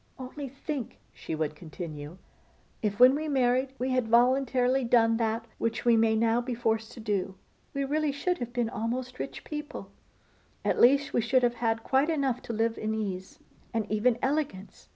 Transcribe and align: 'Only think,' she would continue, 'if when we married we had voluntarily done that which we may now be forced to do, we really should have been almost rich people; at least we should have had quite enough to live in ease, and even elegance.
'Only 0.17 0.49
think,' 0.49 0.97
she 1.13 1.35
would 1.35 1.55
continue, 1.55 2.17
'if 2.81 2.99
when 2.99 3.13
we 3.13 3.27
married 3.27 3.73
we 3.77 3.91
had 3.91 4.07
voluntarily 4.07 4.83
done 4.83 5.17
that 5.17 5.45
which 5.59 5.85
we 5.85 5.95
may 5.95 6.15
now 6.15 6.41
be 6.41 6.55
forced 6.55 6.91
to 6.93 6.99
do, 6.99 7.35
we 7.75 7.83
really 7.83 8.11
should 8.11 8.39
have 8.39 8.51
been 8.51 8.67
almost 8.67 9.19
rich 9.19 9.43
people; 9.43 9.91
at 10.65 10.81
least 10.81 11.13
we 11.13 11.21
should 11.21 11.43
have 11.43 11.53
had 11.61 11.83
quite 11.83 12.09
enough 12.09 12.41
to 12.41 12.51
live 12.51 12.79
in 12.79 12.95
ease, 12.95 13.37
and 13.75 13.85
even 13.91 14.17
elegance. 14.23 14.89